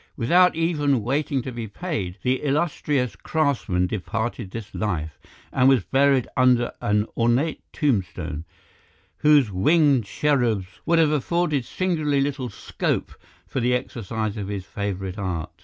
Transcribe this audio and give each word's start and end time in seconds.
Without 0.17 0.55
even 0.55 1.03
waiting 1.03 1.43
to 1.43 1.51
be 1.51 1.67
paid, 1.67 2.17
the 2.23 2.41
illustrious 2.43 3.15
craftsman 3.15 3.85
departed 3.85 4.49
this 4.49 4.73
life, 4.73 5.19
and 5.53 5.69
was 5.69 5.83
buried 5.83 6.27
under 6.35 6.71
an 6.81 7.05
ornate 7.15 7.61
tombstone, 7.71 8.43
whose 9.17 9.51
winged 9.51 10.05
cherubs 10.05 10.65
would 10.87 10.97
have 10.97 11.11
afforded 11.11 11.65
singularly 11.65 12.19
little 12.19 12.49
scope 12.49 13.11
for 13.45 13.59
the 13.59 13.75
exercise 13.75 14.37
of 14.37 14.47
his 14.47 14.65
favourite 14.65 15.19
art. 15.19 15.51